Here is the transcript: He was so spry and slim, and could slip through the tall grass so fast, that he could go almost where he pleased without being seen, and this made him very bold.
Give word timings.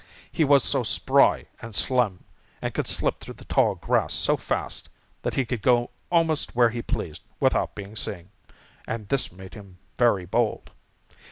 He 0.31 0.43
was 0.43 0.63
so 0.63 0.81
spry 0.81 1.45
and 1.61 1.75
slim, 1.75 2.23
and 2.59 2.73
could 2.73 2.87
slip 2.87 3.19
through 3.19 3.35
the 3.35 3.45
tall 3.45 3.75
grass 3.75 4.15
so 4.15 4.35
fast, 4.35 4.89
that 5.21 5.35
he 5.35 5.45
could 5.45 5.61
go 5.61 5.91
almost 6.11 6.55
where 6.55 6.71
he 6.71 6.81
pleased 6.81 7.21
without 7.39 7.75
being 7.75 7.95
seen, 7.95 8.31
and 8.87 9.07
this 9.09 9.31
made 9.31 9.53
him 9.53 9.77
very 9.99 10.25
bold. 10.25 10.71